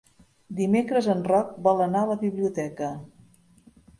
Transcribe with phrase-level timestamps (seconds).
[0.59, 2.91] Dimecres en Roc vol anar a la biblioteca.